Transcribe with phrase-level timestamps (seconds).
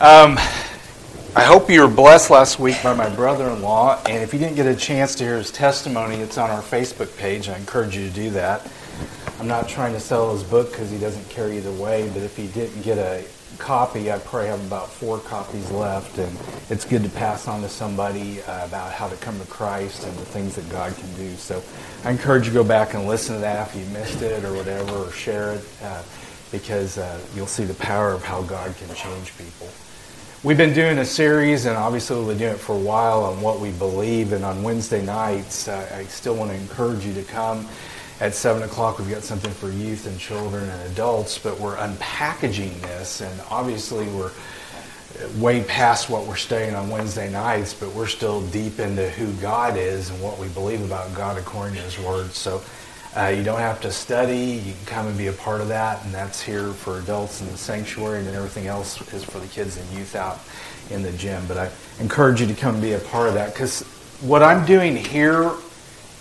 [0.00, 0.38] Um,
[1.34, 4.00] I hope you were blessed last week by my brother in law.
[4.06, 7.16] And if you didn't get a chance to hear his testimony, it's on our Facebook
[7.18, 7.48] page.
[7.48, 8.64] I encourage you to do that.
[9.40, 12.36] I'm not trying to sell his book because he doesn't care either way, but if
[12.36, 13.24] he didn't get a
[13.58, 16.16] copy, I probably have about four copies left.
[16.18, 16.38] And
[16.70, 20.16] it's good to pass on to somebody uh, about how to come to Christ and
[20.16, 21.34] the things that God can do.
[21.34, 21.60] So
[22.04, 24.54] I encourage you to go back and listen to that if you missed it or
[24.54, 25.64] whatever, or share it.
[25.82, 26.04] Uh,
[26.50, 29.68] because uh, you'll see the power of how God can change people.
[30.44, 33.40] We've been doing a series, and obviously we've been doing it for a while, on
[33.40, 34.32] what we believe.
[34.32, 37.66] And on Wednesday nights, uh, I still want to encourage you to come.
[38.20, 42.80] At 7 o'clock, we've got something for youth and children and adults, but we're unpackaging
[42.82, 44.30] this, and obviously we're
[45.38, 49.76] way past what we're studying on Wednesday nights, but we're still deep into who God
[49.76, 52.30] is and what we believe about God according to His Word.
[52.30, 52.62] So
[53.16, 54.60] uh, you don't have to study.
[54.64, 57.48] You can come and be a part of that, and that's here for adults in
[57.48, 60.40] the sanctuary, and then everything else is for the kids and youth out
[60.90, 61.42] in the gym.
[61.48, 63.82] But I encourage you to come and be a part of that because
[64.20, 65.52] what I'm doing here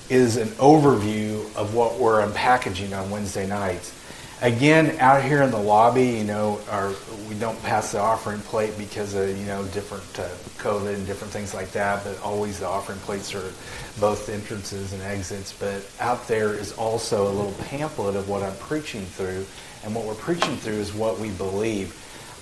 [0.10, 3.94] is an overview of what we're unpackaging on Wednesday nights.
[4.44, 6.94] Again, out here in the lobby, you know, our,
[7.28, 10.30] we don't pass the offering plate because of, you know, different uh,
[10.62, 13.52] COVID and different things like that, but always the offering plates are
[14.00, 15.54] both entrances and exits.
[15.54, 19.44] But out there is also a little pamphlet of what I'm preaching through,
[19.84, 21.96] and what we're preaching through is what we believe.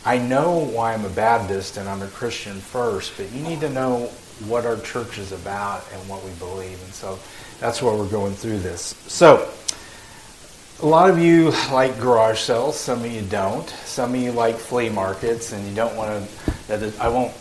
[0.03, 3.69] I know why I'm a Baptist and I'm a Christian first, but you need to
[3.69, 4.07] know
[4.47, 6.83] what our church is about and what we believe.
[6.83, 7.17] And so
[7.61, 8.95] that's why we're going through this.
[9.07, 9.49] So,
[10.85, 13.67] a lot of you like garage sales, some of you don't.
[13.85, 16.29] Some of you like flea markets, and you don't want
[16.67, 16.93] to.
[17.01, 17.33] I won't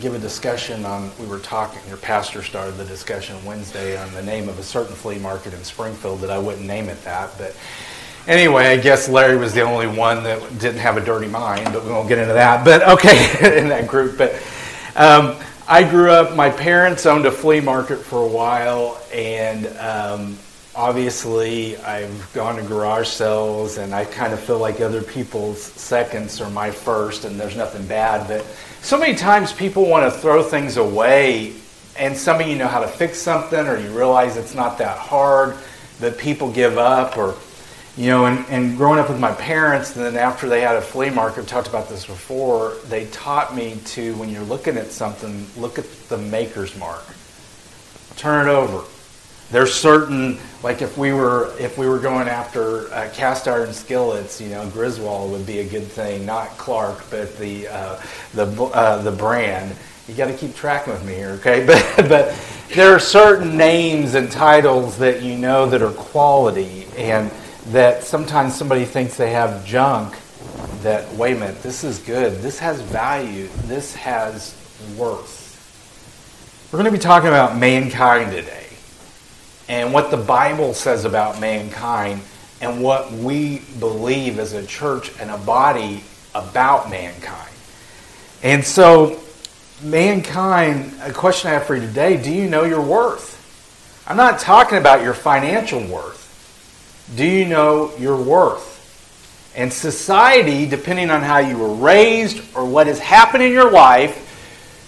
[0.00, 1.10] give a discussion on.
[1.18, 1.80] We were talking.
[1.88, 5.64] Your pastor started the discussion Wednesday on the name of a certain flea market in
[5.64, 7.56] Springfield that I wouldn't name it that, but
[8.28, 11.84] anyway, I guess Larry was the only one that didn't have a dirty mind, but
[11.84, 12.64] we won't get into that.
[12.64, 14.16] But okay, in that group.
[14.16, 14.34] But
[14.94, 15.34] um,
[15.66, 16.36] I grew up.
[16.36, 20.38] My parents owned a flea market for a while, and um,
[20.74, 26.40] obviously I've gone to garage sales and I kind of feel like other people's seconds
[26.40, 28.26] are my first and there's nothing bad.
[28.26, 28.44] But
[28.80, 31.54] so many times people want to throw things away
[31.98, 34.96] and some of you know how to fix something or you realize it's not that
[34.96, 35.56] hard,
[36.00, 37.34] but people give up or
[37.94, 40.80] you know, and, and growing up with my parents, and then after they had a
[40.80, 44.86] flea market, I've talked about this before, they taught me to, when you're looking at
[44.86, 47.04] something, look at the maker's mark.
[48.16, 48.82] Turn it over
[49.52, 54.40] there's certain like if we were if we were going after uh, cast iron skillets,
[54.40, 58.00] you know, Griswold would be a good thing, not Clark, but the uh,
[58.34, 59.76] the uh, the brand.
[60.08, 61.64] You got to keep track with me here, okay?
[61.96, 62.34] But but
[62.74, 67.30] there are certain names and titles that you know that are quality, and
[67.66, 70.16] that sometimes somebody thinks they have junk.
[70.82, 72.38] That wait a minute, this is good.
[72.38, 73.48] This has value.
[73.66, 74.56] This has
[74.96, 75.40] worth.
[76.72, 78.61] We're going to be talking about mankind today
[79.68, 82.20] and what the Bible says about mankind
[82.60, 87.52] and what we believe as a church and a body about mankind.
[88.42, 89.20] And so,
[89.82, 93.32] mankind, a question I have for you today do you know your worth?
[94.06, 96.20] I'm not talking about your financial worth.
[97.16, 98.70] Do you know your worth?
[99.54, 104.21] And society, depending on how you were raised or what has happened in your life,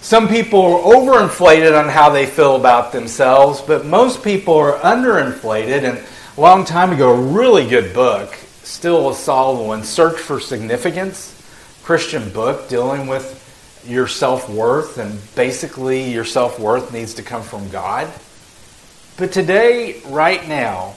[0.05, 5.83] some people are overinflated on how they feel about themselves, but most people are underinflated.
[5.83, 5.97] And
[6.37, 11.31] a long time ago, a really good book, still a solid one, Search for Significance,
[11.81, 13.41] Christian book dealing with
[13.87, 18.07] your self worth, and basically your self worth needs to come from God.
[19.17, 20.93] But today, right now,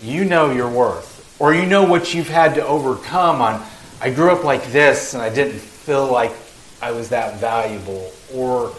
[0.00, 3.62] you know your worth, or you know what you've had to overcome on.
[4.00, 6.32] I grew up like this, and I didn't feel like
[6.80, 8.74] I was that valuable, or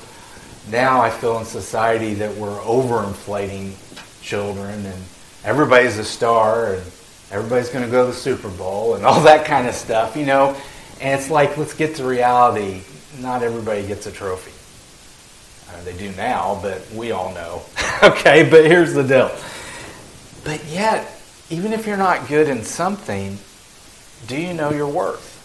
[0.70, 3.74] now I feel in society that we're overinflating
[4.22, 5.04] children and
[5.44, 6.84] everybody's a star and
[7.32, 10.26] everybody's going to go to the Super Bowl and all that kind of stuff, you
[10.26, 10.56] know.
[11.02, 12.82] And it's like, let's get to reality.
[13.20, 14.52] Not everybody gets a trophy.
[15.72, 17.62] Uh, they do now, but we all know.
[18.04, 19.32] okay, but here's the deal.
[20.44, 21.20] But yet,
[21.50, 23.38] even if you're not good in something,
[24.28, 25.38] do you know your worth?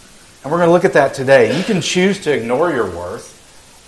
[0.42, 1.56] And we're going to look at that today.
[1.56, 3.34] You can choose to ignore your worth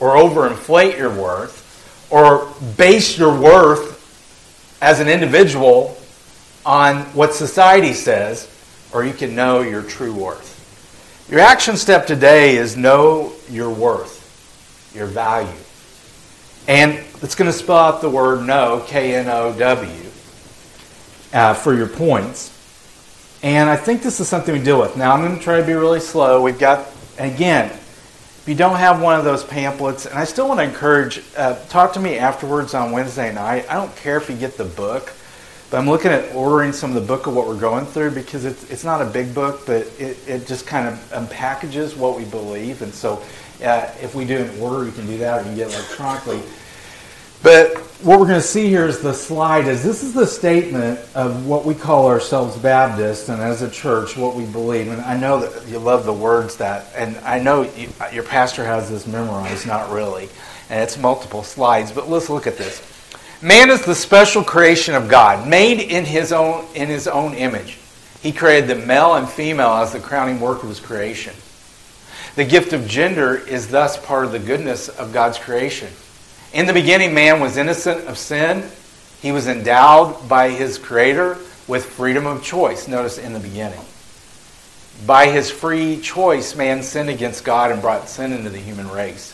[0.01, 1.65] or overinflate your worth
[2.11, 3.95] or base your worth
[4.81, 5.97] as an individual
[6.65, 8.49] on what society says,
[8.93, 10.55] or you can know your true worth.
[11.31, 15.49] Your action step today is know your worth, your value.
[16.69, 20.11] And it's going to spell out the word know, K N O W,
[21.33, 22.53] uh, for your points.
[23.43, 24.97] And I think this is something we deal with.
[24.97, 26.43] Now, I'm going to try to be really slow.
[26.43, 26.89] We've got,
[27.19, 27.77] again,
[28.47, 31.57] If you don't have one of those pamphlets, and I still want to encourage, uh,
[31.69, 33.67] talk to me afterwards on Wednesday night.
[33.69, 35.13] I don't care if you get the book,
[35.69, 38.45] but I'm looking at ordering some of the book of what we're going through because
[38.45, 42.25] it's, it's not a big book, but it, it just kind of unpackages what we
[42.25, 42.83] believe.
[42.83, 43.21] And so
[43.65, 46.41] uh, if we do an order, you can do that or you can get electronically.
[47.47, 50.99] But what we're going to see here is the slide is this is the statement
[51.15, 54.89] of what we call ourselves Baptists and as a church what we believe.
[54.89, 58.65] And I know that you love the words that, and I know you, your pastor
[58.65, 60.29] has this memorized, not really,
[60.71, 61.93] and it's multiple slides.
[61.93, 62.83] But let's look at this.
[63.41, 67.79] Man is the special creation of God, made in his own in his own image.
[68.23, 71.35] He created the male and female as the crowning work of his creation.
[72.35, 75.91] The gift of gender is thus part of the goodness of God's creation.
[76.53, 78.65] In the beginning, man was innocent of sin.
[79.21, 82.87] He was endowed by his Creator with freedom of choice.
[82.87, 83.81] Notice in the beginning.
[85.05, 89.33] By his free choice, man sinned against God and brought sin into the human race.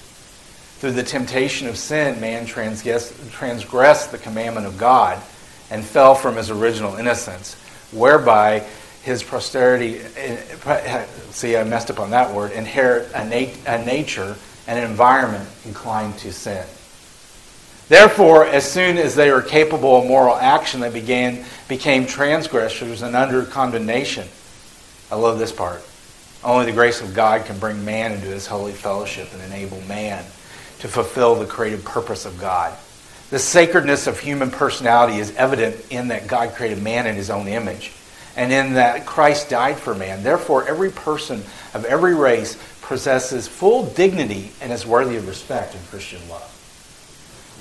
[0.79, 5.23] Through the temptation of sin, man transgressed the commandment of God
[5.71, 7.55] and fell from his original innocence,
[7.93, 8.65] whereby
[9.03, 14.37] his posterity, eh, see, I messed up on that word, inherit a, nat- a nature
[14.67, 16.65] and an environment inclined to sin.
[17.93, 23.15] Therefore, as soon as they were capable of moral action, they began, became transgressors and
[23.15, 24.27] under condemnation.
[25.11, 25.85] I love this part.
[26.43, 30.25] Only the grace of God can bring man into his holy fellowship and enable man
[30.79, 32.75] to fulfill the creative purpose of God.
[33.29, 37.47] The sacredness of human personality is evident in that God created man in his own
[37.47, 37.93] image
[38.37, 40.23] and in that Christ died for man.
[40.23, 41.43] Therefore, every person
[41.75, 46.52] of every race possesses full dignity and is worthy of respect in Christian love.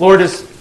[0.02, 0.52] Lord, as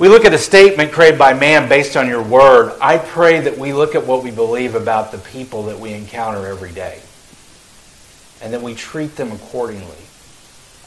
[0.00, 3.56] we look at a statement created by man based on your word, I pray that
[3.56, 7.00] we look at what we believe about the people that we encounter every day
[8.42, 9.94] and that we treat them accordingly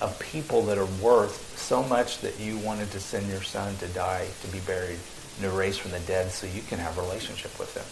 [0.01, 3.87] of people that are worth so much that you wanted to send your son to
[3.87, 4.99] die, to be buried,
[5.37, 7.85] and to raise from the dead so you can have a relationship with them.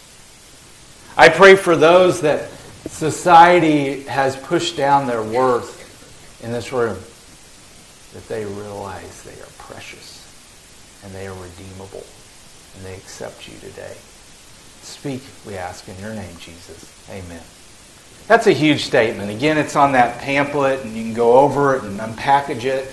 [1.16, 2.50] I pray for those that
[2.86, 6.98] society has pushed down their worth in this room,
[8.12, 10.26] that they realize they are precious
[11.04, 12.04] and they are redeemable
[12.76, 13.94] and they accept you today.
[14.82, 16.92] Speak, we ask in your name, Jesus.
[17.10, 17.42] Amen.
[18.28, 19.30] That's a huge statement.
[19.30, 22.90] Again, it's on that pamphlet, and you can go over it and unpackage it.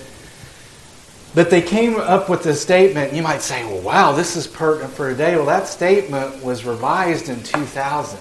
[1.34, 3.12] But they came up with this statement.
[3.12, 5.34] You might say, well, wow, this is pertinent for today.
[5.34, 8.20] Well, that statement was revised in 2000,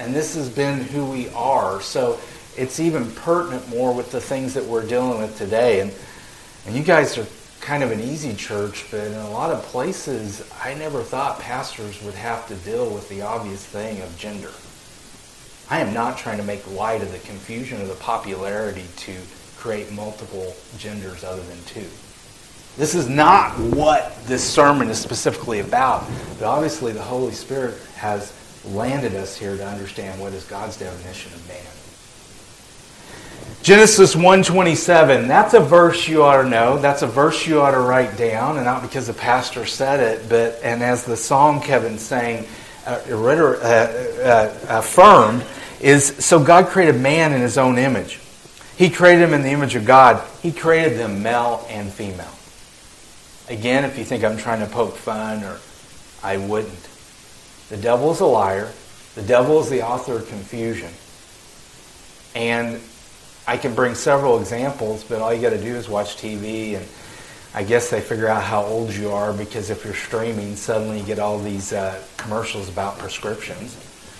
[0.00, 1.80] and this has been who we are.
[1.80, 2.18] So
[2.56, 5.80] it's even pertinent more with the things that we're dealing with today.
[5.80, 5.94] And,
[6.66, 7.26] and you guys are
[7.68, 12.02] kind of an easy church, but in a lot of places, I never thought pastors
[12.02, 14.52] would have to deal with the obvious thing of gender.
[15.68, 19.14] I am not trying to make light of the confusion or the popularity to
[19.58, 21.86] create multiple genders other than two.
[22.78, 28.32] This is not what this sermon is specifically about, but obviously the Holy Spirit has
[28.64, 31.77] landed us here to understand what is God's definition of man.
[33.62, 36.78] Genesis 1:27, that's a verse you ought to know.
[36.78, 40.28] That's a verse you ought to write down, and not because the pastor said it,
[40.28, 42.46] but and as the song Kevin sang
[42.86, 45.44] uh, uh, uh, affirmed,
[45.80, 48.20] is so God created man in his own image.
[48.76, 50.24] He created him in the image of God.
[50.40, 52.32] He created them male and female.
[53.48, 55.58] Again, if you think I'm trying to poke fun or
[56.22, 56.88] I wouldn't.
[57.70, 58.70] The devil is a liar.
[59.14, 60.90] The devil is the author of confusion.
[62.34, 62.80] And
[63.48, 66.86] I can bring several examples, but all you got to do is watch TV and
[67.54, 71.06] I guess they figure out how old you are because if you're streaming, suddenly you
[71.06, 73.76] get all these uh, commercials about prescriptions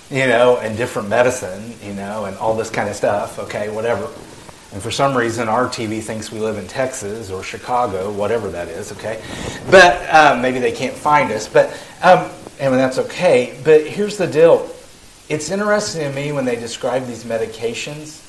[0.09, 4.05] you know, and different medicine, you know, and all this kind of stuff, okay, whatever.
[4.73, 8.67] And for some reason, our TV thinks we live in Texas or Chicago, whatever that
[8.67, 9.21] is, okay?
[9.69, 11.69] But um, maybe they can't find us, but,
[12.01, 13.59] um, and that's okay.
[13.63, 14.69] But here's the deal
[15.29, 18.25] it's interesting to me when they describe these medications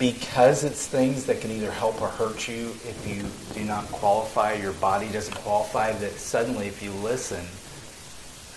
[0.00, 3.22] because it's things that can either help or hurt you if you
[3.54, 7.44] do not qualify, your body doesn't qualify, that suddenly, if you listen,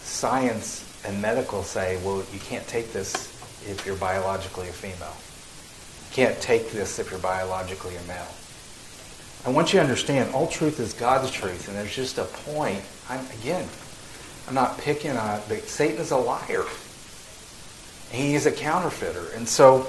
[0.02, 3.28] science and medical say, well, you can't take this
[3.70, 5.18] if you're biologically a female.
[6.10, 8.34] You can't take this if you're biologically a male.
[9.46, 12.82] I want you to understand, all truth is God's truth, and there's just a point.
[13.10, 13.68] I'm, again,
[14.48, 16.64] I'm not picking on it, but Satan is a liar.
[18.12, 19.36] He is a counterfeiter.
[19.36, 19.88] And so,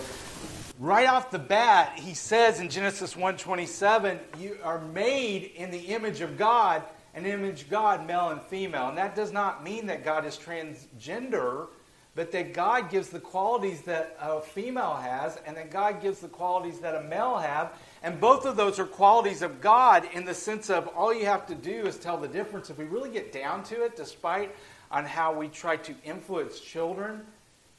[0.79, 6.21] right off the bat, he says in Genesis 1.27, you are made in the image
[6.21, 6.83] of God,
[7.15, 8.89] an image God, male and female.
[8.89, 11.69] And that does not mean that God is transgender,
[12.17, 16.29] but that God gives the qualities that a female has, and that God gives the
[16.29, 17.73] qualities that a male have.
[18.03, 21.47] And both of those are qualities of God in the sense of all you have
[21.47, 22.71] to do is tell the difference.
[22.71, 24.55] If we really get down to it, despite
[24.91, 27.23] on how we try to influence children,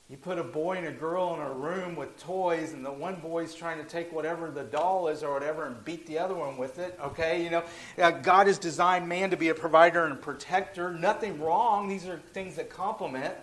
[0.08, 3.16] you put a boy and a girl in a room with toys, and the one
[3.16, 6.58] boy's trying to take whatever the doll is or whatever and beat the other one
[6.58, 6.98] with it.
[7.02, 7.64] Okay, you know,
[7.98, 10.94] uh, God has designed man to be a provider and a protector.
[10.94, 11.88] Nothing wrong.
[11.88, 13.34] These are things that complement.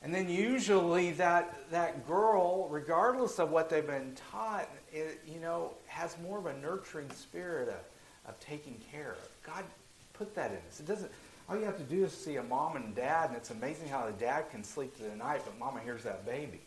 [0.00, 5.74] And then usually that that girl, regardless of what they've been taught, it, you know,
[5.86, 9.28] has more of a nurturing spirit of, of taking care of.
[9.42, 9.64] God
[10.12, 10.78] put that in us.
[10.78, 11.10] It doesn't
[11.48, 14.04] all you have to do is see a mom and dad, and it's amazing how
[14.04, 16.60] the dad can sleep through the night, but mama hears that baby.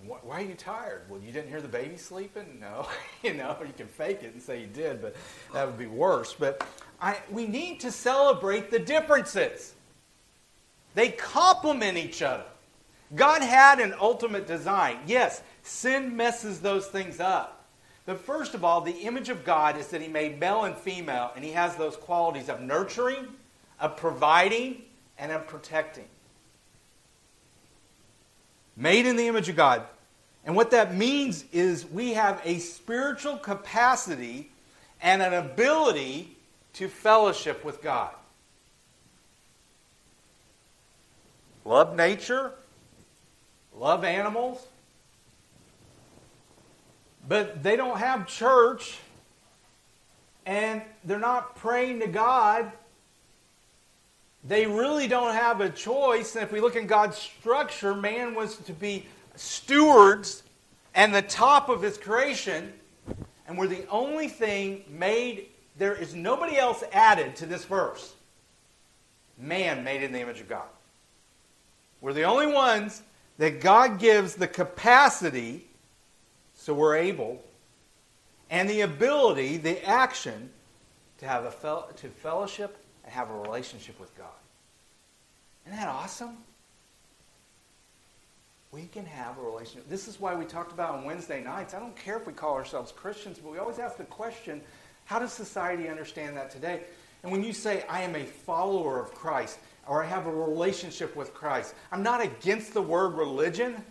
[0.00, 1.02] And wh- why are you tired?
[1.08, 2.58] Well, you didn't hear the baby sleeping?
[2.60, 2.88] No.
[3.22, 5.14] you know, you can fake it and say you did, but
[5.52, 6.34] that would be worse.
[6.36, 6.66] But
[7.00, 9.74] I, we need to celebrate the differences.
[10.94, 12.44] They complement each other.
[13.14, 14.98] God had an ultimate design.
[15.06, 17.64] Yes, sin messes those things up.
[18.04, 21.30] But first of all, the image of God is that He made male and female,
[21.36, 23.28] and He has those qualities of nurturing
[23.80, 24.82] of providing
[25.18, 26.08] and of protecting.
[28.76, 29.82] Made in the image of God.
[30.44, 34.50] And what that means is we have a spiritual capacity
[35.02, 36.36] and an ability
[36.74, 38.10] to fellowship with God.
[41.64, 42.52] Love nature,
[43.74, 44.64] love animals,
[47.28, 48.98] but they don't have church
[50.44, 52.70] and they're not praying to God
[54.48, 56.34] they really don't have a choice.
[56.36, 60.42] And if we look in God's structure, man was to be stewards
[60.94, 62.72] and the top of his creation.
[63.48, 68.14] And we're the only thing made, there is nobody else added to this verse.
[69.38, 70.68] Man made in the image of God.
[72.00, 73.02] We're the only ones
[73.38, 75.66] that God gives the capacity,
[76.54, 77.42] so we're able,
[78.50, 80.50] and the ability, the action,
[81.18, 84.26] to have a fel- to fellowship and have a relationship with God.
[85.64, 86.36] Isn't that awesome?
[88.72, 89.88] We can have a relationship.
[89.88, 91.72] This is why we talked about on Wednesday nights.
[91.72, 94.60] I don't care if we call ourselves Christians, but we always ask the question
[95.06, 96.82] how does society understand that today?
[97.22, 101.14] And when you say, I am a follower of Christ, or I have a relationship
[101.14, 103.82] with Christ, I'm not against the word religion,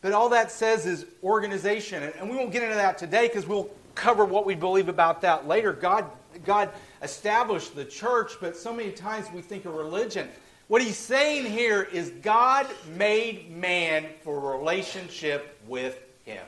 [0.00, 2.02] but all that says is organization.
[2.18, 5.46] And we won't get into that today because we'll cover what we believe about that
[5.46, 5.72] later.
[5.72, 6.06] God,
[6.44, 6.70] God
[7.02, 10.28] established the church, but so many times we think of religion.
[10.68, 16.44] What he's saying here is God made man for relationship with him.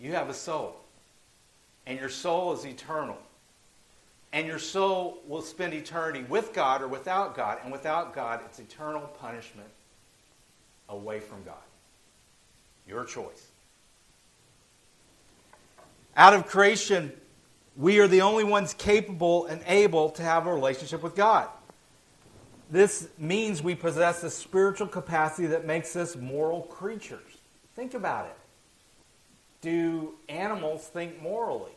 [0.00, 0.76] You have a soul,
[1.86, 3.18] and your soul is eternal.
[4.32, 8.58] And your soul will spend eternity with God or without God, and without God, it's
[8.58, 9.68] eternal punishment
[10.88, 11.54] away from God.
[12.86, 13.47] Your choice.
[16.18, 17.12] Out of creation,
[17.76, 21.48] we are the only ones capable and able to have a relationship with God.
[22.68, 27.38] This means we possess a spiritual capacity that makes us moral creatures.
[27.76, 28.36] Think about it.
[29.60, 31.70] Do animals think morally?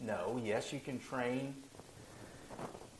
[0.00, 0.40] No.
[0.44, 1.54] Yes, you can train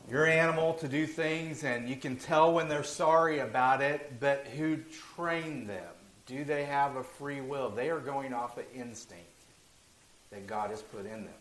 [0.09, 4.47] your animal to do things and you can tell when they're sorry about it, but
[4.57, 4.77] who
[5.17, 5.93] trained them?
[6.25, 7.69] Do they have a free will?
[7.69, 9.28] They are going off of instinct
[10.31, 11.33] that God has put in them.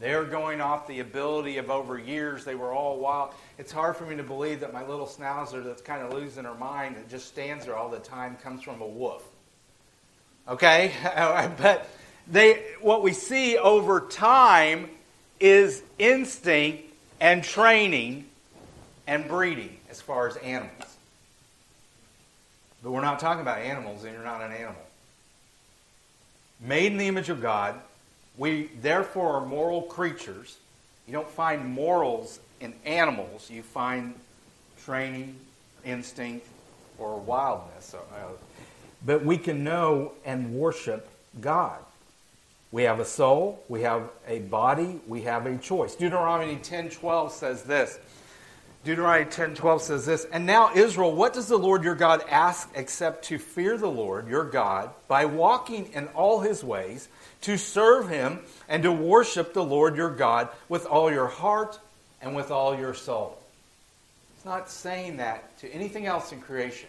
[0.00, 2.44] They're going off the ability of over years.
[2.44, 3.34] They were all wild.
[3.58, 6.54] It's hard for me to believe that my little schnauzer that's kind of losing her
[6.54, 9.24] mind and just stands there all the time comes from a wolf.
[10.48, 10.92] Okay?
[11.58, 11.88] but
[12.26, 14.90] they, what we see over time
[15.38, 16.84] is instinct
[17.20, 18.24] and training
[19.06, 20.96] and breeding as far as animals.
[22.82, 24.82] But we're not talking about animals, and you're not an animal.
[26.62, 27.74] Made in the image of God,
[28.38, 30.58] we therefore are moral creatures.
[31.06, 34.14] You don't find morals in animals, you find
[34.84, 35.36] training,
[35.84, 36.46] instinct,
[36.98, 37.94] or wildness.
[37.94, 37.98] Uh,
[39.04, 41.08] but we can know and worship
[41.40, 41.78] God.
[42.70, 45.94] We have a soul, we have a body, we have a choice.
[45.94, 47.98] Deuteronomy 10:12 says this.
[48.84, 53.24] Deuteronomy 10:12 says this, "And now Israel, what does the Lord your God ask except
[53.26, 57.08] to fear the Lord your God by walking in all his ways,
[57.42, 61.78] to serve him and to worship the Lord your God with all your heart
[62.20, 63.38] and with all your soul?"
[64.36, 66.88] It's not saying that to anything else in creation.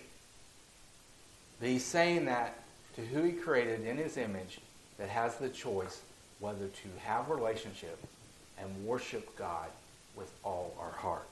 [1.59, 2.55] But he's saying that
[2.95, 4.59] to who he created in his image
[4.97, 6.01] that has the choice
[6.39, 7.99] whether to have relationship
[8.57, 9.69] and worship God
[10.15, 11.27] with all our heart.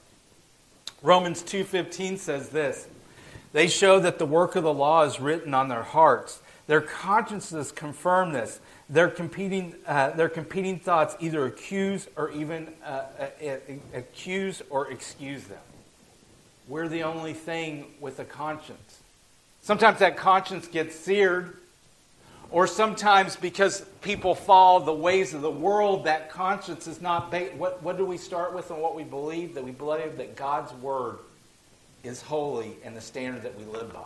[1.02, 2.86] Romans 2:15 says this.
[3.52, 6.40] They show that the work of the law is written on their hearts.
[6.66, 8.60] Their consciences confirm this.
[8.88, 13.56] Their competing, uh, their competing thoughts either accuse or even uh, uh, uh,
[13.94, 15.58] accuse or excuse them.
[16.68, 19.00] We're the only thing with a conscience.
[19.60, 21.58] Sometimes that conscience gets seared,
[22.52, 27.30] or sometimes because people follow the ways of the world, that conscience is not.
[27.30, 29.54] Ba- what, what do we start with and what we believe?
[29.54, 31.18] That we believe that God's word
[32.04, 34.00] is holy and the standard that we live by.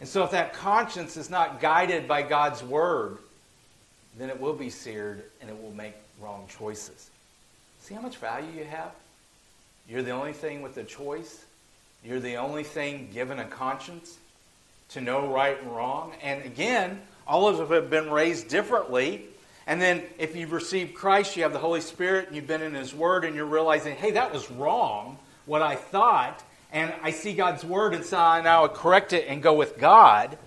[0.00, 3.18] And so, if that conscience is not guided by God's word,
[4.18, 7.10] then it will be seared and it will make wrong choices.
[7.80, 8.92] See how much value you have?
[9.88, 11.44] You're the only thing with a choice.
[12.04, 14.18] You're the only thing given a conscience
[14.90, 16.12] to know right and wrong.
[16.22, 19.26] And again, all of us have been raised differently.
[19.66, 22.74] And then if you've received Christ, you have the Holy Spirit, and you've been in
[22.74, 27.34] His Word, and you're realizing, hey, that was wrong, what I thought and I see
[27.34, 30.38] God's word, and so I now correct it and go with God.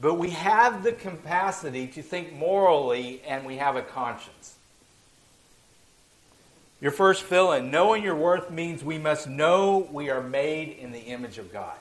[0.00, 4.56] But we have the capacity to think morally, and we have a conscience.
[6.80, 10.90] Your first fill in knowing your worth means we must know we are made in
[10.90, 11.76] the image of God.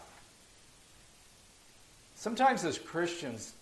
[2.15, 3.53] Sometimes as Christians,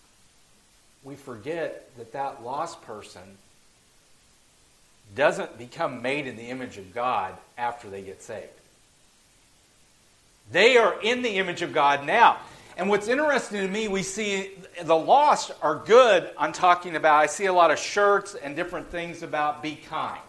[1.02, 3.22] we forget that that lost person
[5.14, 8.48] doesn't become made in the image of God after they get saved.
[10.52, 12.38] They are in the image of God now.
[12.76, 14.52] And what's interesting to me, we see
[14.82, 17.16] the lost are good on talking about.
[17.16, 20.20] I see a lot of shirts and different things about be kind.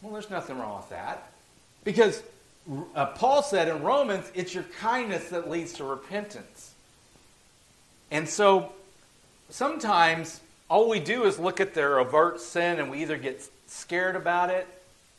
[0.00, 1.30] Well, there's nothing wrong with that.
[1.82, 2.22] Because
[2.94, 6.72] uh, Paul said in Romans, it's your kindness that leads to repentance.
[8.10, 8.72] And so
[9.50, 14.16] sometimes all we do is look at their overt sin and we either get scared
[14.16, 14.66] about it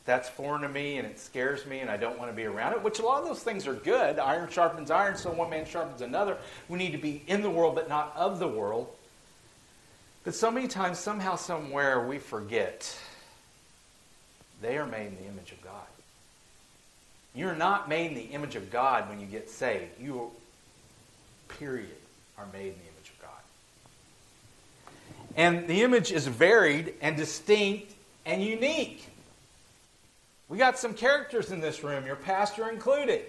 [0.05, 2.73] that's foreign to me and it scares me and I don't want to be around
[2.73, 4.19] it, which a lot of those things are good.
[4.19, 6.37] Iron sharpens iron, so one man sharpens another.
[6.69, 8.87] We need to be in the world but not of the world.
[10.23, 12.97] But so many times, somehow, somewhere, we forget
[14.61, 15.73] they are made in the image of God.
[17.35, 19.99] You're not made in the image of God when you get saved.
[19.99, 20.31] You,
[21.59, 21.95] period,
[22.39, 22.84] are made in the.
[25.35, 27.93] And the image is varied and distinct
[28.25, 29.07] and unique.
[30.47, 33.25] We got some characters in this room, your pastor included.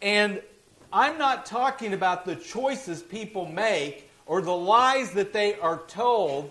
[0.00, 0.40] And
[0.92, 6.50] I'm not talking about the choices people make or the lies that they are told.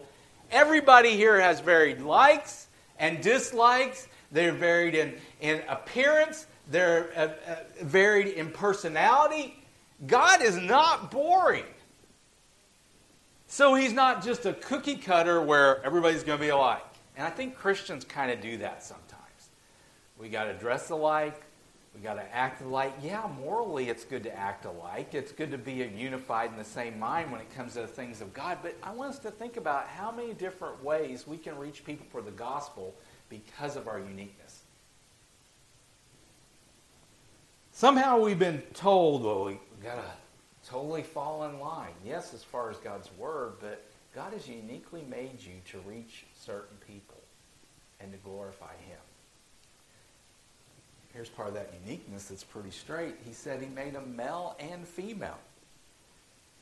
[0.52, 2.68] Everybody here has varied likes
[3.00, 4.08] and dislikes.
[4.32, 9.64] They're varied in, in appearance, they're uh, uh, varied in personality.
[10.06, 11.64] God is not boring.
[13.48, 16.84] So he's not just a cookie cutter where everybody's going to be alike.
[17.16, 19.50] And I think Christians kind of do that sometimes.
[20.20, 21.42] We got to dress alike.
[21.96, 22.94] We got to act alike.
[23.02, 25.16] Yeah, morally, it's good to act alike.
[25.16, 28.22] It's good to be unified in the same mind when it comes to the things
[28.22, 28.60] of God.
[28.62, 32.06] But I want us to think about how many different ways we can reach people
[32.12, 32.94] for the gospel
[33.30, 34.62] because of our uniqueness.
[37.72, 40.12] Somehow we've been told, well, we got to
[40.68, 41.94] totally fall in line.
[42.06, 46.78] Yes, as far as God's word, but God has uniquely made you to reach certain
[46.86, 47.22] people
[48.00, 48.98] and to glorify Him.
[51.14, 53.16] Here's part of that uniqueness that's pretty straight.
[53.26, 55.40] He said He made them male and female.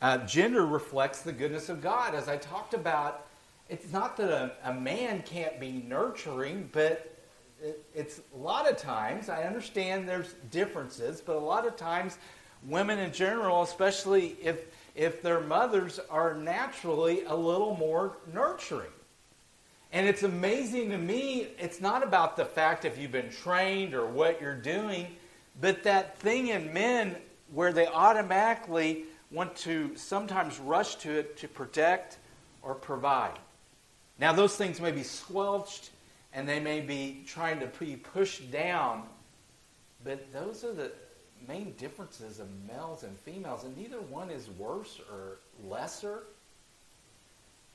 [0.02, 2.13] Uh, gender reflects the goodness of God.
[2.13, 3.26] As I talked about,
[3.70, 7.18] it's not that a, a man can't be nurturing, but
[7.63, 12.18] it, it's a lot of times, I understand there's differences, but a lot of times
[12.67, 18.91] women in general, especially if if their mothers are naturally a little more nurturing.
[19.91, 24.06] And it's amazing to me, it's not about the fact if you've been trained or
[24.06, 25.08] what you're doing,
[25.60, 27.15] but that thing in men
[27.54, 32.17] where they automatically want to sometimes rush to it to protect
[32.62, 33.38] or provide.
[34.17, 35.91] Now, those things may be squelched
[36.34, 39.04] and they may be trying to be pushed down,
[40.04, 40.91] but those are the,
[41.48, 46.24] main differences of males and females, and neither one is worse or lesser.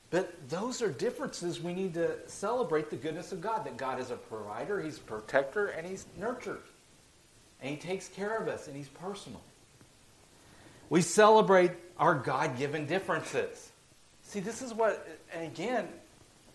[0.09, 4.11] But those are differences we need to celebrate the goodness of God that God is
[4.11, 6.61] a provider, He's a protector, and He's nurtured.
[7.61, 9.41] And He takes care of us, and He's personal.
[10.89, 13.71] We celebrate our God given differences.
[14.23, 15.87] See, this is what, and again,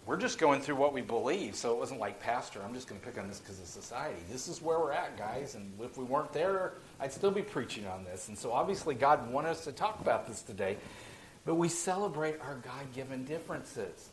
[0.06, 1.56] we're just going through what we believe.
[1.56, 4.20] So it wasn't like, Pastor, I'm just going to pick on this because of society.
[4.30, 5.56] This is where we're at, guys.
[5.56, 8.28] And if we weren't there, I'd still be preaching on this.
[8.28, 10.76] And so obviously, God wanted us to talk about this today.
[11.44, 14.10] But we celebrate our God given differences.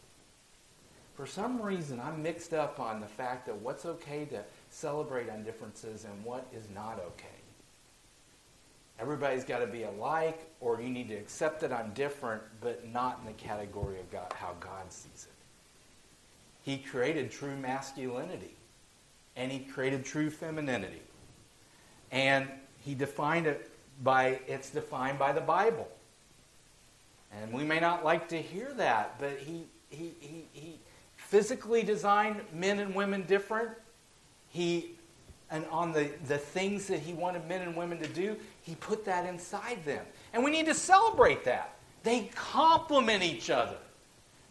[1.16, 5.44] For some reason, I'm mixed up on the fact that what's okay to celebrate on
[5.44, 7.28] differences and what is not okay.
[9.00, 13.20] Everybody's got to be alike, or you need to accept that I'm different, but not
[13.20, 15.34] in the category of God, how God sees it.
[16.62, 18.56] He created true masculinity,
[19.36, 21.02] and He created true femininity.
[22.12, 22.48] And
[22.84, 23.70] He defined it
[24.04, 25.88] by, it's defined by the Bible.
[27.42, 30.80] And we may not like to hear that, but He, he, he, he
[31.16, 33.70] physically designed men and women different.
[34.50, 34.92] He
[35.54, 39.06] and on the, the things that he wanted men and women to do, he put
[39.06, 40.04] that inside them.
[40.34, 41.76] And we need to celebrate that.
[42.02, 43.78] They complement each other.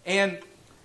[0.07, 0.39] And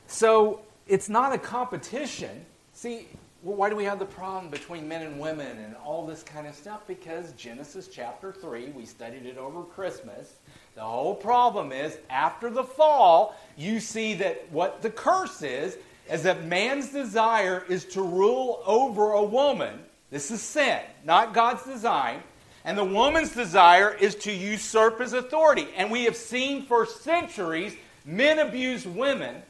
[0.08, 2.46] so it's not a competition.
[2.74, 3.08] See,
[3.56, 6.56] why do we have the problem between men and women and all this kind of
[6.56, 6.82] stuff?
[6.88, 10.36] Because Genesis chapter 3, we studied it over Christmas.
[10.76, 15.78] The whole problem is after the fall, you see that what the curse is,
[16.12, 19.80] is that man's desire is to rule over a woman
[20.10, 22.24] this is sin, not God's design.
[22.64, 25.68] And the woman's desire is to usurp his authority.
[25.76, 29.42] And we have seen for centuries men abuse women,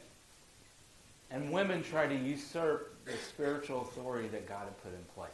[1.30, 5.30] and women try to usurp the spiritual authority that God had put in place.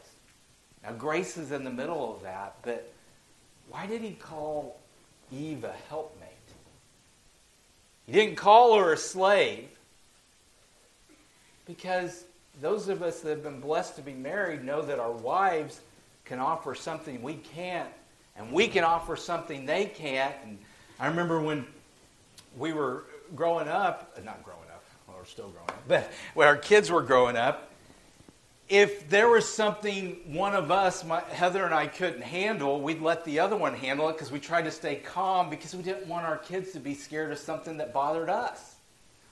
[0.83, 2.91] Now, grace is in the middle of that, but
[3.69, 4.79] why did he call
[5.31, 6.29] Eve a helpmate?
[8.05, 9.67] He didn't call her a slave
[11.65, 12.25] because
[12.61, 15.81] those of us that have been blessed to be married know that our wives
[16.23, 17.89] can offer something we can't,
[18.37, 20.35] and we can offer something they can't.
[20.43, 20.59] And
[20.99, 21.65] I remember when
[22.57, 24.64] we were growing up, not growing
[25.25, 27.71] we're still growing up, but when our kids were growing up,
[28.67, 33.23] if there was something one of us, my, Heather and I, couldn't handle, we'd let
[33.25, 36.25] the other one handle it because we tried to stay calm because we didn't want
[36.25, 38.75] our kids to be scared of something that bothered us.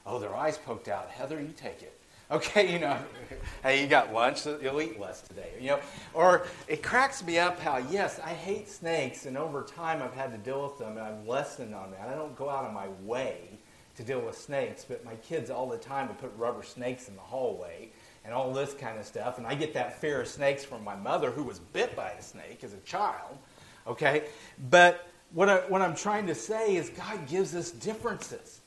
[0.06, 1.10] Oh, their eyes poked out.
[1.10, 1.94] Heather, you take it.
[2.32, 2.98] Okay, you know,
[3.64, 5.52] hey, you got lunch, so you'll eat less today.
[5.60, 5.80] You know,
[6.14, 10.32] or it cracks me up how yes, I hate snakes, and over time I've had
[10.32, 12.08] to deal with them, and I've lessened on that.
[12.10, 13.60] I don't go out of my way
[13.98, 17.16] to deal with snakes, but my kids all the time would put rubber snakes in
[17.16, 17.90] the hallway
[18.26, 20.96] and all this kind of stuff, and I get that fear of snakes from my
[20.96, 23.38] mother, who was bit by a snake as a child.
[23.86, 24.24] Okay,
[24.70, 28.62] but what, I, what I'm trying to say is God gives us differences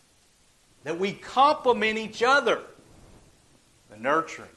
[0.84, 2.60] that we complement each other
[3.90, 4.50] the nurturing,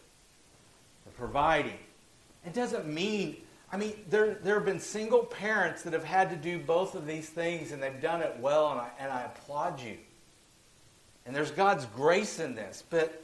[1.05, 1.79] the providing.
[2.45, 3.38] It doesn't mean,
[3.71, 7.08] I mean, there, there have been single parents that have had to do both of
[7.08, 9.97] these things and they've done it well, and I, and I applaud you.
[11.30, 12.84] And there's God's grace in this.
[12.89, 13.22] But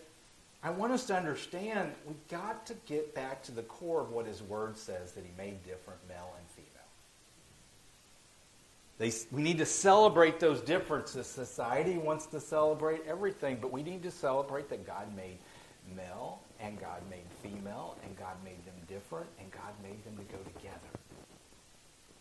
[0.61, 4.27] I want us to understand we've got to get back to the core of what
[4.27, 6.71] His Word says that He made different male and female.
[8.99, 11.25] They, we need to celebrate those differences.
[11.25, 15.39] Society wants to celebrate everything, but we need to celebrate that God made
[15.97, 20.31] male and God made female and God made them different and God made them to
[20.31, 20.77] go together.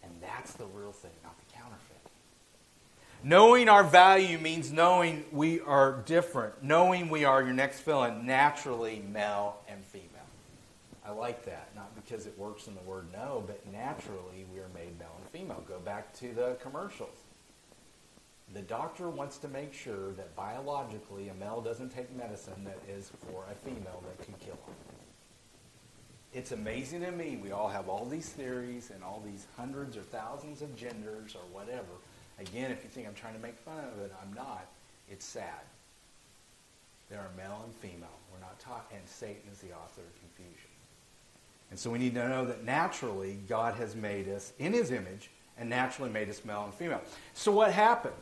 [0.02, 1.93] And that's the real thing, not the counterfeit.
[3.26, 9.02] Knowing our value means knowing we are different, knowing we are your next villain, naturally
[9.10, 10.10] male and female.
[11.06, 14.68] I like that, not because it works in the word no, but naturally we are
[14.74, 15.64] made male and female.
[15.66, 17.16] Go back to the commercials.
[18.52, 23.10] The doctor wants to make sure that biologically a male doesn't take medicine that is
[23.26, 24.74] for a female that could kill him.
[26.34, 27.38] It's amazing to me.
[27.42, 31.58] We all have all these theories and all these hundreds or thousands of genders or
[31.58, 31.88] whatever.
[32.38, 34.66] Again, if you think I'm trying to make fun of it, I'm not.
[35.10, 35.60] It's sad.
[37.10, 38.08] There are male and female.
[38.32, 40.70] We're not talking, and Satan is the author of confusion.
[41.70, 45.30] And so we need to know that naturally God has made us in his image
[45.58, 47.02] and naturally made us male and female.
[47.32, 48.14] So what happened?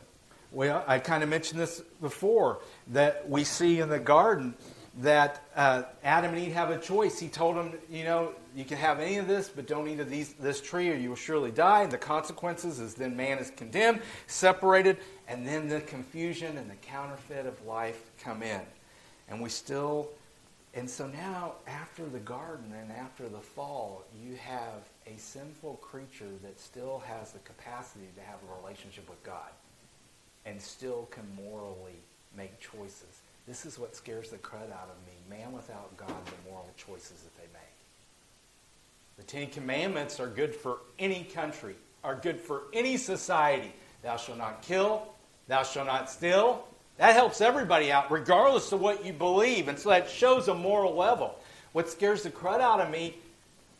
[0.51, 2.59] Well, I kind of mentioned this before
[2.91, 4.53] that we see in the garden
[5.01, 7.19] that uh, Adam and Eve have a choice.
[7.19, 10.09] He told them, you know, you can have any of this, but don't eat of
[10.09, 11.81] these, this tree or you will surely die.
[11.83, 16.75] And the consequences is then man is condemned, separated, and then the confusion and the
[16.75, 18.61] counterfeit of life come in.
[19.29, 20.09] And we still,
[20.75, 26.29] and so now after the garden and after the fall, you have a sinful creature
[26.43, 29.49] that still has the capacity to have a relationship with God
[30.45, 31.97] and still can morally
[32.35, 33.22] make choices.
[33.47, 35.37] This is what scares the crud out of me.
[35.37, 37.61] Man without God, the moral choices that they make.
[39.17, 43.73] The Ten Commandments are good for any country, are good for any society.
[44.01, 45.07] Thou shalt not kill,
[45.47, 46.67] thou shalt not steal.
[46.97, 49.67] That helps everybody out, regardless of what you believe.
[49.67, 51.35] And so that shows a moral level.
[51.71, 53.15] What scares the crud out of me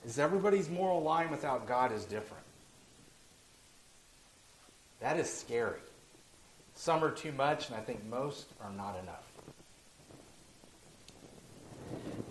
[0.06, 2.44] is everybody's moral line without God is different.
[5.00, 5.80] That is scary.
[6.76, 9.23] Some are too much, and I think most are not enough.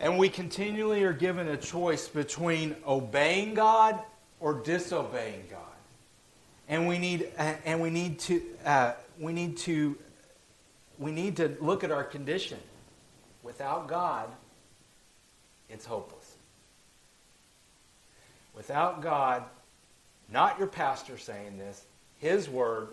[0.02, 4.02] And we continually are given a choice between obeying God
[4.40, 5.60] or disobeying God.
[6.68, 9.96] And we need, uh, and we need to, uh, we need to,
[10.98, 12.58] we need to look at our condition.
[13.44, 14.28] Without God,
[15.70, 16.34] it's hopeless.
[18.56, 19.44] Without God,
[20.32, 21.84] not your pastor saying this,
[22.18, 22.88] His word,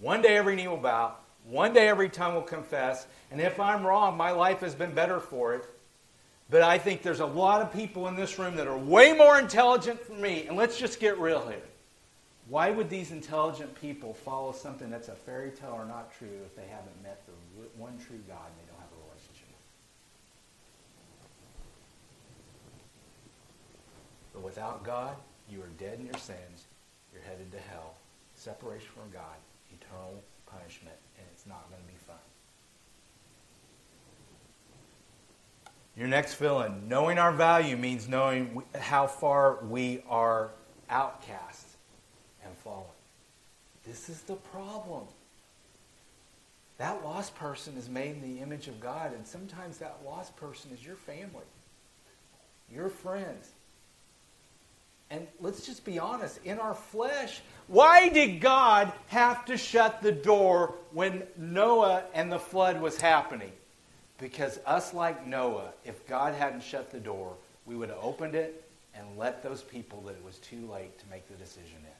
[0.00, 1.14] one day every knee will bow,
[1.48, 5.20] one day every tongue will confess, and if I'm wrong, my life has been better
[5.20, 5.64] for it.
[6.50, 9.38] But I think there's a lot of people in this room that are way more
[9.38, 11.62] intelligent than me, and let's just get real here.
[12.48, 16.56] Why would these intelligent people follow something that's a fairy tale or not true if
[16.56, 17.32] they haven't met the
[17.78, 19.62] one true God and they don't have a relationship with
[24.34, 25.14] But without God,
[25.48, 26.66] you are dead in your sins.
[27.12, 27.94] You're headed to hell.
[28.34, 29.38] Separation from God,
[29.70, 32.16] eternal punishment, and it's not going to be fun.
[35.96, 36.88] Your next fill in.
[36.88, 40.50] Knowing our value means knowing how far we are
[40.88, 41.66] outcast
[42.44, 42.84] and fallen.
[43.86, 45.04] This is the problem.
[46.78, 50.70] That lost person is made in the image of God, and sometimes that lost person
[50.72, 51.44] is your family,
[52.72, 53.50] your friends.
[55.10, 60.12] And let's just be honest, in our flesh, why did God have to shut the
[60.12, 63.52] door when Noah and the flood was happening?
[64.20, 67.34] Because us like Noah, if God hadn't shut the door,
[67.66, 71.06] we would have opened it and let those people that it was too late to
[71.10, 71.90] make the decision in.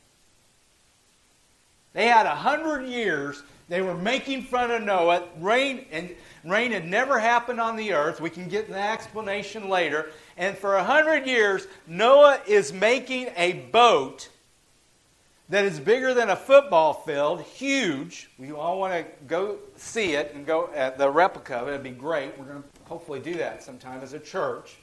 [1.92, 3.42] They had a hundred years.
[3.68, 5.24] They were making fun of Noah.
[5.40, 8.20] Rain and rain had never happened on the earth.
[8.20, 10.10] We can get an explanation later.
[10.36, 14.28] And for a hundred years, Noah is making a boat
[15.50, 18.30] that is bigger than a football field, huge.
[18.38, 21.72] We all want to go see it and go at the replica of it.
[21.72, 22.38] It'd be great.
[22.38, 24.76] We're going to hopefully do that sometime as a church.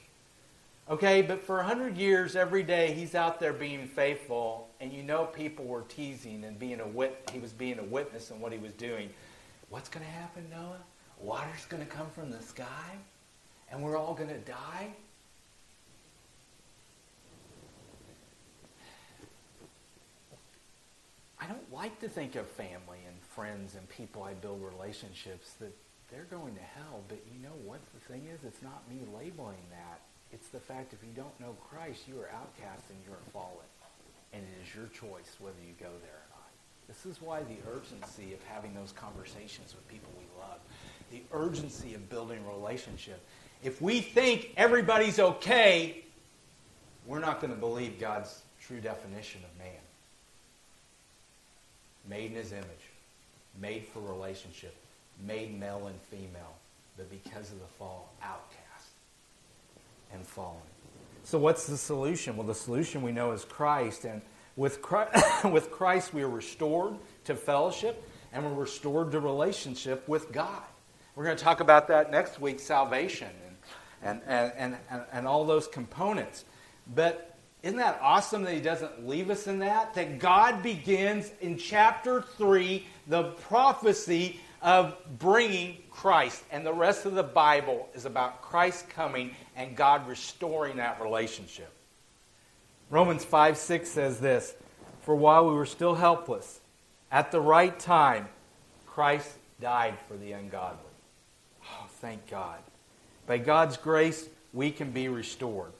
[0.90, 5.24] Okay, but for 100 years, every day, he's out there being faithful, and you know
[5.24, 8.58] people were teasing and being a wit- he was being a witness in what he
[8.58, 9.10] was doing.
[9.70, 10.78] What's going to happen, Noah?
[11.20, 12.96] Water's going to come from the sky,
[13.70, 14.88] and we're all going to die?
[21.40, 25.72] I don't like to think of family and friends and people I build relationships that
[26.10, 28.44] they're going to hell, but you know what the thing is?
[28.44, 30.00] It's not me labeling that
[30.32, 33.66] it's the fact if you don't know Christ, you are outcast and you are fallen.
[34.32, 36.50] And it is your choice whether you go there or not.
[36.86, 40.58] This is why the urgency of having those conversations with people we love,
[41.10, 43.24] the urgency of building relationship.
[43.62, 46.04] If we think everybody's okay,
[47.06, 49.80] we're not going to believe God's true definition of man.
[52.08, 52.64] Made in his image,
[53.60, 54.74] made for relationship,
[55.26, 56.54] made male and female,
[56.96, 58.88] but because of the fall, outcast
[60.12, 60.62] and fallen.
[61.24, 62.36] So, what's the solution?
[62.36, 64.04] Well, the solution we know is Christ.
[64.04, 64.22] And
[64.56, 66.94] with Christ, with Christ, we are restored
[67.24, 70.62] to fellowship and we're restored to relationship with God.
[71.14, 73.28] We're going to talk about that next week salvation
[74.02, 76.44] and, and, and, and, and all those components.
[76.94, 77.27] But
[77.62, 79.94] isn't that awesome that he doesn't leave us in that?
[79.94, 86.44] That God begins in chapter 3 the prophecy of bringing Christ.
[86.52, 91.72] And the rest of the Bible is about Christ coming and God restoring that relationship.
[92.90, 94.54] Romans 5 6 says this
[95.02, 96.60] For while we were still helpless,
[97.10, 98.28] at the right time,
[98.86, 100.78] Christ died for the ungodly.
[101.64, 102.58] Oh, thank God.
[103.26, 105.72] By God's grace, we can be restored.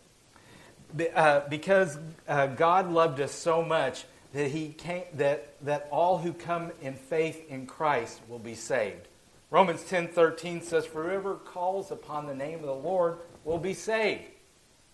[1.15, 6.33] Uh, because uh, God loved us so much that, he came, that, that all who
[6.33, 9.09] come in faith in Christ will be saved.
[9.51, 14.25] Romans 10:13 says for whoever calls upon the name of the Lord will be saved.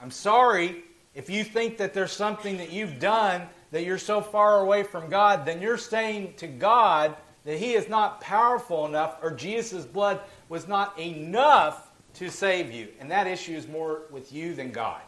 [0.00, 4.60] I'm sorry if you think that there's something that you've done that you're so far
[4.60, 9.30] away from God, then you're saying to God that he is not powerful enough or
[9.30, 12.88] Jesus' blood was not enough to save you.
[13.00, 15.00] And that issue is more with you than God.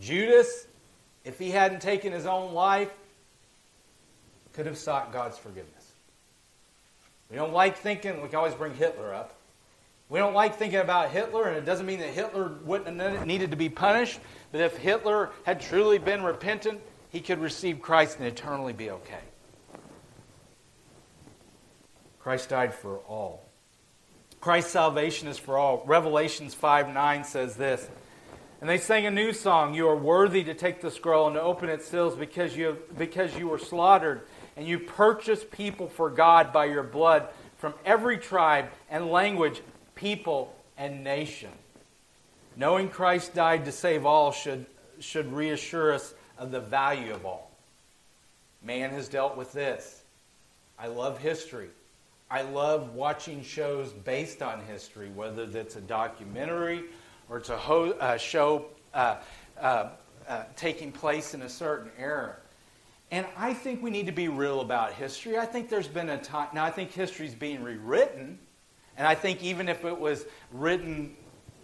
[0.00, 0.66] Judas,
[1.24, 2.90] if he hadn't taken his own life,
[4.52, 5.92] could have sought God's forgiveness.
[7.30, 9.34] We don't like thinking, we can always bring Hitler up.
[10.08, 13.50] We don't like thinking about Hitler, and it doesn't mean that Hitler wouldn't have needed
[13.50, 14.18] to be punished,
[14.52, 16.80] but if Hitler had truly been repentant,
[17.10, 19.20] he could receive Christ and eternally be okay.
[22.20, 23.44] Christ died for all.
[24.40, 25.82] Christ's salvation is for all.
[25.86, 27.88] Revelations 5 9 says this.
[28.60, 31.42] And they sang a new song You are worthy to take the scroll and to
[31.42, 34.22] open its seals because you, because you were slaughtered
[34.56, 39.62] and you purchased people for God by your blood from every tribe and language,
[39.94, 41.50] people, and nation.
[42.56, 44.66] Knowing Christ died to save all should,
[44.98, 47.50] should reassure us of the value of all.
[48.62, 50.02] Man has dealt with this.
[50.76, 51.68] I love history.
[52.30, 56.84] I love watching shows based on history, whether that's a documentary
[57.28, 59.16] or it's a ho- uh, show uh,
[59.60, 59.88] uh,
[60.28, 62.36] uh, taking place in a certain era.
[63.10, 65.38] And I think we need to be real about history.
[65.38, 68.38] I think there's been a time, now I think history is being rewritten.
[68.96, 71.16] And I think even if it was written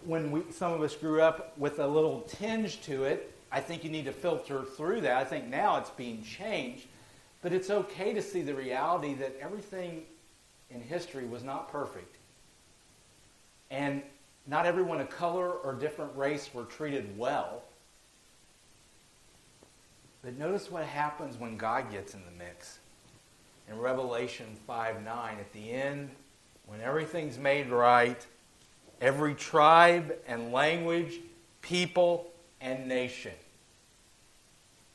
[0.05, 3.83] when we, some of us grew up with a little tinge to it, I think
[3.83, 5.17] you need to filter through that.
[5.17, 6.87] I think now it's being changed.
[7.41, 10.03] But it's okay to see the reality that everything
[10.71, 12.17] in history was not perfect.
[13.69, 14.01] And
[14.47, 17.63] not everyone of color or different race were treated well.
[20.23, 22.79] But notice what happens when God gets in the mix.
[23.69, 26.09] In Revelation 5 9, at the end,
[26.67, 28.25] when everything's made right,
[29.01, 31.19] every tribe and language,
[31.61, 32.31] people,
[32.61, 33.33] and nation.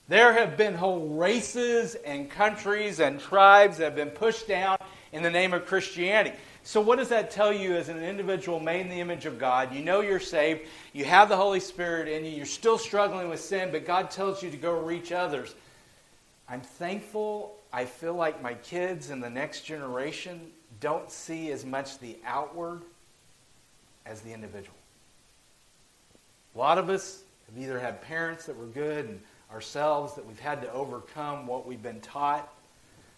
[0.08, 4.78] There have been whole races and countries and tribes that have been pushed down
[5.12, 6.36] in the name of Christianity.
[6.70, 9.74] So, what does that tell you as an individual made in the image of God?
[9.74, 13.40] You know you're saved, you have the Holy Spirit in you, you're still struggling with
[13.40, 15.52] sin, but God tells you to go reach others.
[16.48, 17.56] I'm thankful.
[17.72, 20.40] I feel like my kids and the next generation
[20.78, 22.83] don't see as much the outward
[24.06, 24.78] as the individual.
[26.54, 30.38] A lot of us have either had parents that were good and ourselves that we've
[30.38, 32.48] had to overcome what we've been taught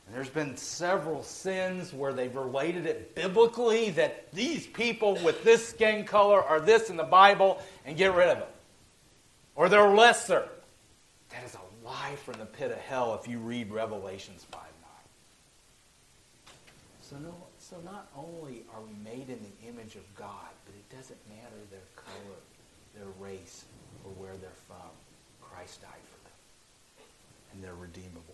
[0.07, 5.69] and there's been several sins where they've related it biblically that these people with this
[5.69, 8.49] skin color are this in the Bible and get rid of them.
[9.55, 10.49] Or they're lesser.
[11.31, 16.55] That is a lie from the pit of hell if you read Revelations 5 9.
[17.01, 20.97] So, no, so not only are we made in the image of God, but it
[20.97, 22.37] doesn't matter their color,
[22.95, 23.65] their race,
[24.05, 24.91] or where they're from.
[25.41, 27.07] Christ died for them.
[27.53, 28.32] And they're redeemable.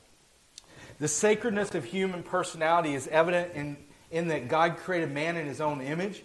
[0.99, 3.77] The sacredness of human personality is evident in,
[4.11, 6.23] in that God created man in his own image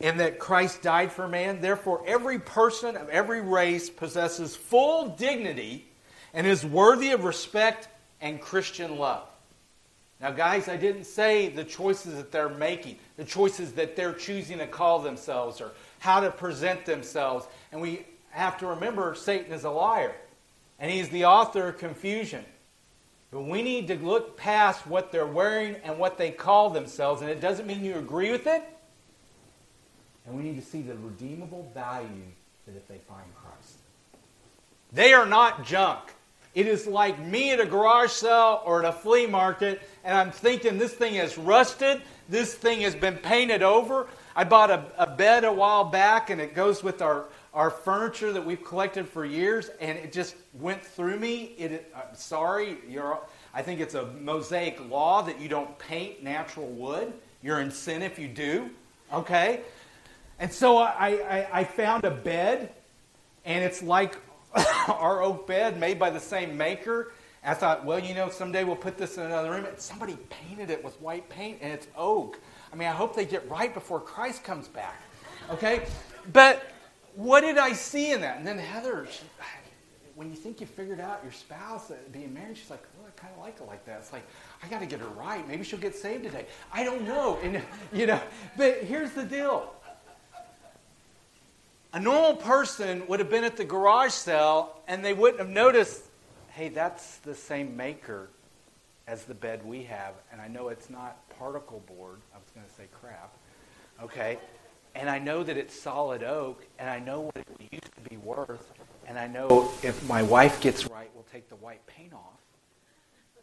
[0.00, 1.60] and that Christ died for man.
[1.60, 5.86] Therefore, every person of every race possesses full dignity
[6.34, 7.88] and is worthy of respect
[8.20, 9.26] and Christian love.
[10.20, 14.58] Now, guys, I didn't say the choices that they're making, the choices that they're choosing
[14.58, 17.46] to call themselves or how to present themselves.
[17.72, 20.14] And we have to remember Satan is a liar,
[20.78, 22.44] and he's the author of confusion.
[23.34, 27.28] But we need to look past what they're wearing and what they call themselves, and
[27.28, 28.62] it doesn't mean you agree with it.
[30.24, 32.08] And we need to see the redeemable value
[32.64, 33.78] that if they find Christ.
[34.92, 35.98] They are not junk.
[36.54, 40.30] It is like me at a garage sale or at a flea market, and I'm
[40.30, 44.06] thinking this thing is rusted, this thing has been painted over.
[44.36, 48.32] I bought a, a bed a while back, and it goes with our, our furniture
[48.32, 51.54] that we've collected for years, and it just went through me.
[51.56, 53.20] It, I'm sorry, you're,
[53.54, 57.12] I think it's a Mosaic law that you don't paint natural wood.
[57.42, 58.70] You're in sin if you do,
[59.12, 59.60] okay?
[60.40, 62.72] And so I, I, I found a bed,
[63.44, 64.16] and it's like
[64.88, 67.12] our oak bed made by the same maker.
[67.44, 69.66] I thought, well, you know, someday we'll put this in another room.
[69.66, 72.40] And somebody painted it with white paint, and it's oak.
[72.72, 75.00] I mean, I hope they get right before Christ comes back.
[75.50, 75.86] Okay?
[76.32, 76.73] But
[77.14, 78.38] what did I see in that?
[78.38, 79.22] And then Heather, she,
[80.14, 83.20] when you think you figured out your spouse uh, being married, she's like, well, I
[83.20, 83.98] kind of like it like that.
[84.00, 84.24] It's like,
[84.62, 85.46] I got to get her right.
[85.46, 86.46] Maybe she'll get saved today.
[86.72, 87.38] I don't know.
[87.42, 87.60] And,
[87.92, 88.20] you know,
[88.56, 89.72] but here's the deal.
[91.92, 96.02] A normal person would have been at the garage sale and they wouldn't have noticed,
[96.50, 98.28] hey, that's the same maker
[99.06, 100.14] as the bed we have.
[100.32, 102.18] And I know it's not particle board.
[102.34, 103.32] I was going to say crap.
[104.02, 104.38] Okay?
[104.94, 108.16] And I know that it's solid oak, and I know what it used to be
[108.16, 108.72] worth,
[109.06, 112.40] and I know if my wife gets right, we'll take the white paint off.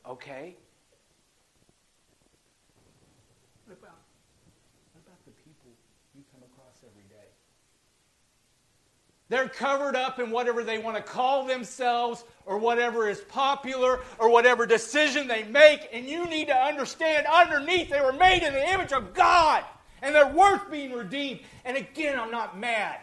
[0.08, 0.56] Okay?
[3.66, 4.00] What about,
[4.94, 5.72] what about the people
[6.16, 7.28] you come across every day?
[9.28, 14.30] They're covered up in whatever they want to call themselves or whatever is popular or
[14.30, 18.70] whatever decision they make, and you need to understand underneath they were made in the
[18.72, 19.66] image of God
[20.02, 21.42] and they're worth being redeemed.
[21.66, 22.98] And again, I'm not mad.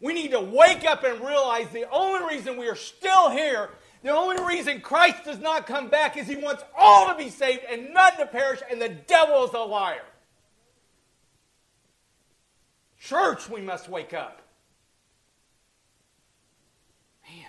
[0.00, 3.70] We need to wake up and realize the only reason we are still here,
[4.02, 7.62] the only reason Christ does not come back is he wants all to be saved
[7.68, 10.04] and none to perish, and the devil is a liar.
[13.00, 14.42] Church, we must wake up.
[17.28, 17.46] Man,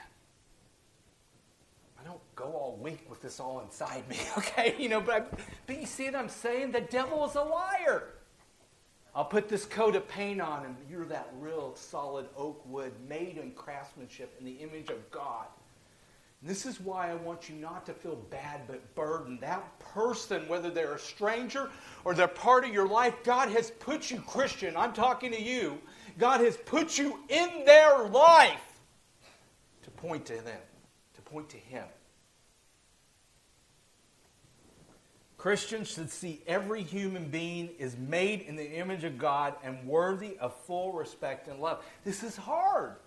[2.00, 4.76] I don't go all weak with this all inside me, okay?
[4.80, 6.72] You know, but, I, but you see what I'm saying?
[6.72, 8.14] The devil is a liar.
[9.18, 13.40] I'll put this coat of paint on, and you're that real solid oak wood made
[13.40, 15.48] in craftsmanship in the image of God.
[16.40, 19.42] And this is why I want you not to feel bad but burdened.
[19.42, 21.72] That person, whether they're a stranger
[22.06, 25.80] or they're part of your life, God has put you, Christian, I'm talking to you,
[26.20, 28.80] God has put you in their life
[29.82, 30.62] to point to them,
[31.16, 31.86] to point to Him.
[35.48, 40.38] Christians should see every human being is made in the image of God and worthy
[40.40, 41.86] of full respect and love.
[42.04, 42.98] This is hard.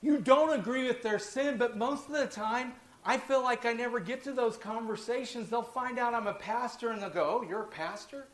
[0.00, 2.72] You don't agree with their sin, but most of the time,
[3.04, 5.50] I feel like I never get to those conversations.
[5.50, 8.26] They'll find out I'm a pastor and they'll go, "Oh, you're a pastor?"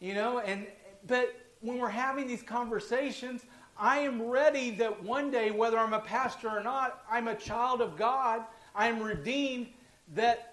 [0.00, 0.66] You know, and
[1.06, 3.46] but when we're having these conversations,
[3.78, 7.80] I am ready that one day whether I'm a pastor or not, I'm a child
[7.80, 8.42] of God,
[8.74, 9.68] I'm redeemed
[10.14, 10.51] that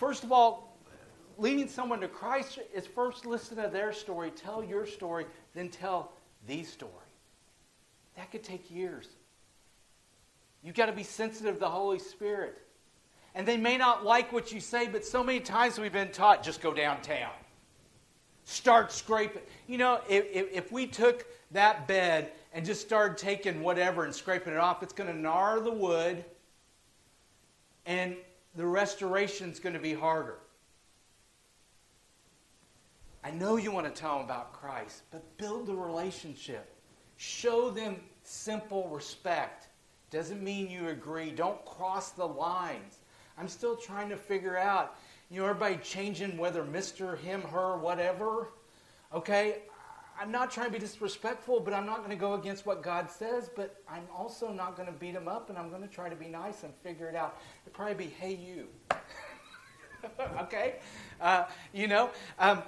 [0.00, 0.78] first of all,
[1.36, 6.12] leading someone to Christ is first listen to their story, tell your story, then tell
[6.48, 6.92] the story.
[8.16, 9.08] That could take years.
[10.62, 12.58] You've got to be sensitive to the Holy Spirit.
[13.34, 16.42] And they may not like what you say, but so many times we've been taught
[16.42, 17.30] just go downtown.
[18.44, 19.42] Start scraping.
[19.68, 24.54] You know, if, if we took that bed and just started taking whatever and scraping
[24.54, 26.24] it off, it's going to gnar the wood.
[27.86, 28.16] And
[28.54, 30.38] the restoration is going to be harder.
[33.22, 36.74] I know you want to tell them about Christ, but build the relationship.
[37.16, 39.68] Show them simple respect.
[40.10, 41.30] Doesn't mean you agree.
[41.30, 42.98] Don't cross the lines.
[43.38, 44.96] I'm still trying to figure out,
[45.30, 48.48] you know, everybody changing whether Mr., him, her, whatever.
[49.14, 49.62] Okay?
[50.20, 53.10] I'm not trying to be disrespectful, but I'm not going to go against what God
[53.10, 56.10] says, but I'm also not going to beat him up, and I'm going to try
[56.10, 57.40] to be nice and figure it out.
[57.64, 58.68] It'd probably be, hey, you.
[60.42, 60.74] okay?
[61.22, 62.10] Uh, you know?
[62.38, 62.62] Um,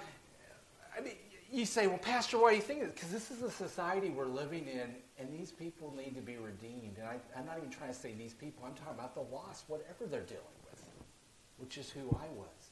[0.96, 1.12] I mean,
[1.52, 2.92] you say, well, Pastor, why do you think this?
[2.94, 6.96] Because this is the society we're living in, and these people need to be redeemed.
[6.96, 9.64] And I, I'm not even trying to say these people, I'm talking about the lost,
[9.68, 10.82] whatever they're dealing with,
[11.58, 12.70] which is who I was,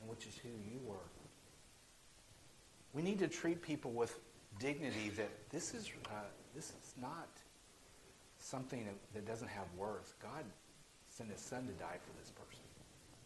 [0.00, 0.96] and which is who you were.
[2.94, 4.18] We need to treat people with
[4.60, 6.14] dignity that this is, uh,
[6.54, 7.28] this is not
[8.38, 10.14] something that, that doesn't have worth.
[10.22, 10.44] God
[11.08, 12.62] sent his son to die for this person.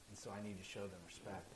[0.08, 1.52] And so I need to show them respect.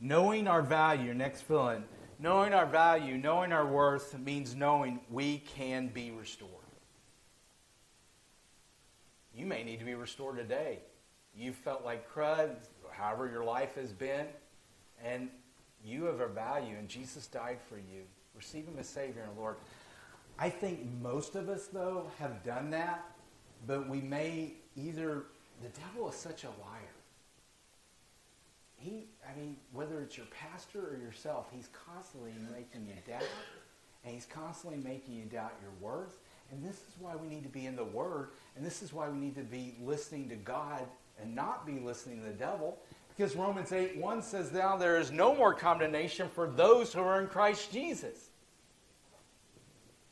[0.00, 1.84] Knowing our value, next fill in,
[2.18, 6.50] knowing our value, knowing our worth means knowing we can be restored.
[9.36, 10.78] You may need to be restored today.
[11.36, 12.50] You felt like crud,
[12.90, 14.26] however your life has been,
[15.02, 15.30] and
[15.84, 18.02] you have a value, and Jesus died for you.
[18.34, 19.56] Receive Him as Savior and Lord.
[20.38, 23.04] I think most of us, though, have done that,
[23.66, 25.24] but we may either.
[25.62, 26.94] The devil is such a liar.
[28.76, 33.22] He, I mean, whether it's your pastor or yourself, he's constantly making you doubt,
[34.04, 36.18] and he's constantly making you doubt your worth.
[36.50, 39.08] And this is why we need to be in the Word, and this is why
[39.08, 40.84] we need to be listening to God
[41.20, 42.78] and not be listening to the devil.
[43.16, 47.20] Because Romans 8 1 says, Now there is no more condemnation for those who are
[47.20, 48.30] in Christ Jesus.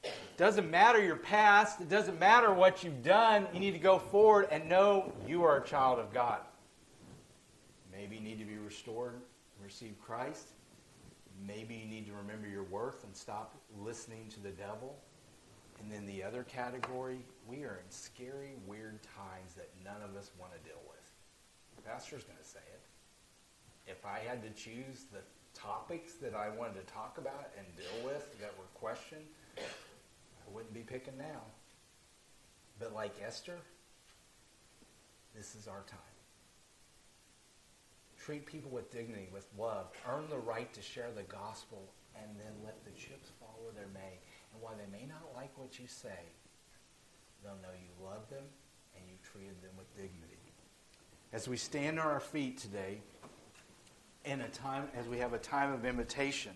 [0.03, 3.46] It doesn't matter your past, it doesn't matter what you've done.
[3.53, 6.40] You need to go forward and know you are a child of God.
[7.92, 10.48] Maybe you need to be restored and receive Christ.
[11.46, 14.96] Maybe you need to remember your worth and stop listening to the devil.
[15.80, 20.30] And then the other category, we are in scary, weird times that none of us
[20.38, 21.01] want to deal with.
[21.76, 22.80] The pastor's going to say it
[23.87, 25.20] if I had to choose the
[25.55, 29.24] topics that I wanted to talk about and deal with that were questioned,
[29.59, 31.43] I wouldn't be picking now.
[32.78, 33.59] But like Esther,
[35.35, 35.99] this is our time.
[38.18, 39.87] Treat people with dignity, with love.
[40.09, 43.91] Earn the right to share the gospel, and then let the chips fall where they
[43.93, 44.18] may.
[44.53, 46.20] And while they may not like what you say,
[47.43, 48.45] they'll know you love them
[48.97, 50.37] and you treated them with dignity.
[51.33, 53.01] As we stand on our feet today,
[54.24, 56.52] in a time as we have a time of invitation.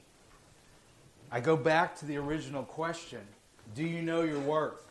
[1.31, 3.21] I go back to the original question
[3.75, 4.87] Do you know your worth?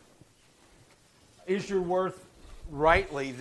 [1.46, 2.24] Is your worth
[2.70, 3.34] rightly